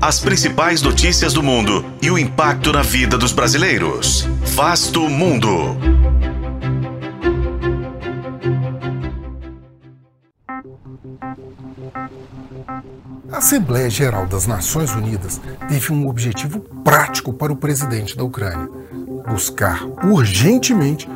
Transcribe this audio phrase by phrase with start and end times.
[0.00, 4.28] As principais notícias do mundo e o impacto na vida dos brasileiros.
[4.54, 5.76] Vasto Mundo.
[13.32, 18.68] A Assembleia Geral das Nações Unidas teve um objetivo prático para o presidente da Ucrânia:
[19.28, 21.08] buscar urgentemente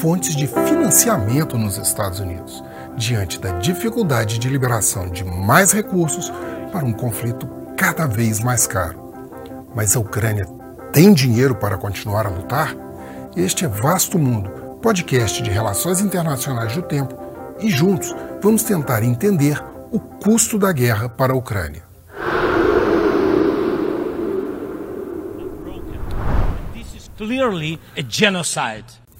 [0.00, 2.64] fontes de financiamento nos Estados Unidos,
[2.96, 6.32] diante da dificuldade de liberação de mais recursos
[6.72, 9.12] para um conflito cada vez mais caro.
[9.74, 10.46] Mas a Ucrânia
[10.90, 12.74] tem dinheiro para continuar a lutar?
[13.36, 14.48] Este é Vasto Mundo,
[14.80, 17.14] podcast de relações internacionais do tempo,
[17.60, 21.82] e juntos vamos tentar entender o custo da guerra para a Ucrânia.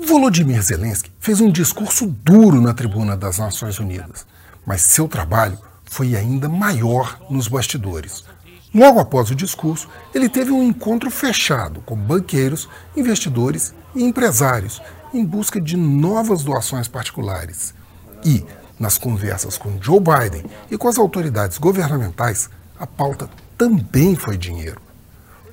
[0.00, 4.26] Volodymyr Zelensky fez um discurso duro na tribuna das Nações Unidas,
[4.66, 8.24] mas seu trabalho foi ainda maior nos bastidores.
[8.74, 15.24] Logo após o discurso, ele teve um encontro fechado com banqueiros, investidores e empresários em
[15.24, 17.72] busca de novas doações particulares.
[18.24, 18.44] E,
[18.80, 24.82] nas conversas com Joe Biden e com as autoridades governamentais, a pauta também foi dinheiro.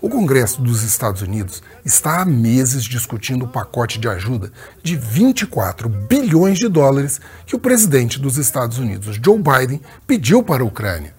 [0.01, 5.87] O Congresso dos Estados Unidos está há meses discutindo o pacote de ajuda de 24
[5.87, 11.13] bilhões de dólares que o presidente dos Estados Unidos, Joe Biden, pediu para a Ucrânia.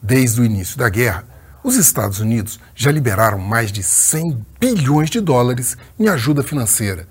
[0.00, 1.24] Desde o início da guerra,
[1.62, 7.06] os Estados Unidos já liberaram mais de 100 bilhões de dólares em ajuda financeira,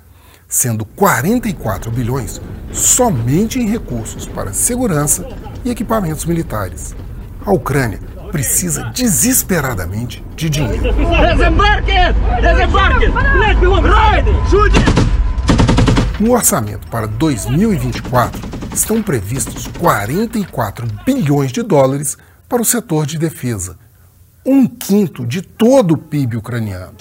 [0.47, 5.27] sendo 44 bilhões somente em recursos para segurança
[5.65, 6.95] e equipamentos militares.
[7.45, 7.99] A Ucrânia
[8.31, 10.83] precisa desesperadamente de dinheiro.
[16.19, 18.41] No orçamento para 2024,
[18.73, 22.17] estão previstos 44 bilhões de dólares
[22.49, 23.77] para o setor de defesa,
[24.49, 26.95] um quinto de todo o PIB ucraniano.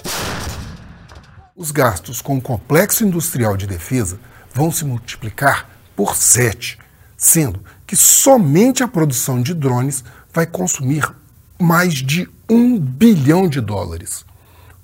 [1.55, 4.19] Os gastos com o complexo industrial de defesa
[4.53, 6.77] vão se multiplicar por sete,
[7.15, 11.09] sendo que somente a produção de drones vai consumir
[11.57, 14.25] mais de um bilhão de dólares.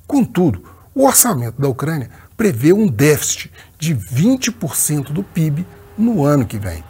[0.08, 0.64] Contudo,
[0.96, 5.68] o orçamento da Ucrânia prevê um déficit de 20% do PIB
[5.98, 6.82] no ano que vem.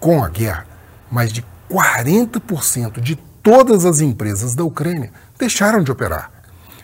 [0.00, 0.66] Com a guerra,
[1.08, 6.32] mais de 40% de todas as empresas da Ucrânia deixaram de operar.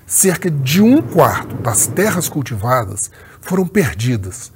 [0.06, 4.52] Cerca de um quarto das terras cultivadas foram perdidas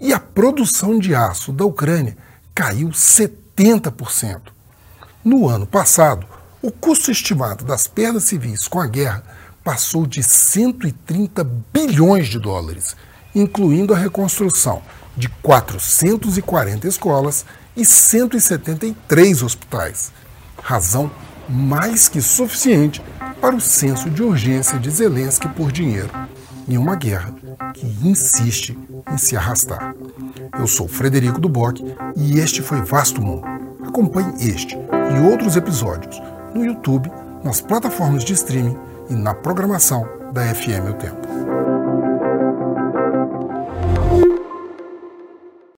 [0.00, 2.16] e a produção de aço da Ucrânia
[2.54, 4.40] caiu 70%.
[5.22, 6.26] No ano passado,
[6.62, 9.22] o custo estimado das perdas civis com a guerra
[9.62, 12.96] passou de 130 bilhões de dólares,
[13.34, 14.80] incluindo a reconstrução
[15.14, 17.44] de 440 escolas
[17.76, 20.10] e 173 hospitais,
[20.62, 21.10] razão
[21.50, 23.02] mais que suficiente
[23.40, 26.10] para o senso de urgência de Zelensky por dinheiro
[26.68, 27.34] em uma guerra
[27.74, 28.78] que insiste
[29.12, 29.94] em se arrastar.
[30.58, 31.80] Eu sou Frederico Duboc
[32.16, 33.44] e este foi Vasto Mundo.
[33.86, 36.22] Acompanhe este e outros episódios
[36.54, 37.10] no YouTube,
[37.42, 38.76] nas plataformas de streaming
[39.08, 41.79] e na programação da FM O Tempo.